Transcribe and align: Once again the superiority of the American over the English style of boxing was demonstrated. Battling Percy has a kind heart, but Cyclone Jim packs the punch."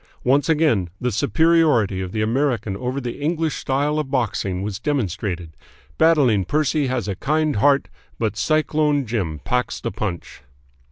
Once 0.23 0.49
again 0.49 0.89
the 0.99 1.11
superiority 1.11 2.01
of 2.01 2.11
the 2.11 2.23
American 2.23 2.75
over 2.75 2.99
the 2.99 3.21
English 3.21 3.55
style 3.57 3.99
of 3.99 4.09
boxing 4.09 4.63
was 4.63 4.79
demonstrated. 4.79 5.55
Battling 5.99 6.43
Percy 6.43 6.87
has 6.87 7.07
a 7.07 7.15
kind 7.15 7.57
heart, 7.57 7.87
but 8.17 8.35
Cyclone 8.35 9.05
Jim 9.05 9.41
packs 9.45 9.79
the 9.79 9.91
punch." 9.91 10.41